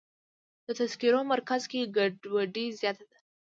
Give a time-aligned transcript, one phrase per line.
[0.65, 3.17] د تذکرو مرکز کې ګډوډي زیاته ده.